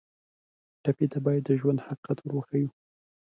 ټپي 0.83 1.05
ته 1.11 1.19
باید 1.25 1.41
د 1.45 1.49
ژوند 1.59 1.83
حقیقت 1.87 2.17
ور 2.21 2.33
وښیو. 2.35 2.69